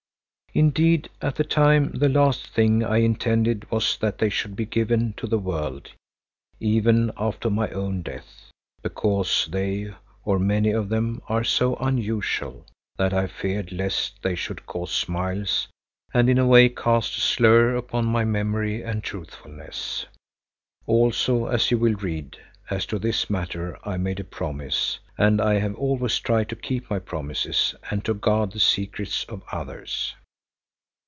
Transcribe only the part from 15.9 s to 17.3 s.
and in a way cast a